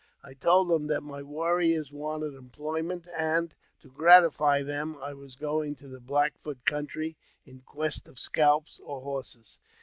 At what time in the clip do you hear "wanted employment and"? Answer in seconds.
1.91-3.53